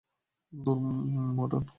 ধুর, 0.53 0.77
মরটন! 1.37 1.63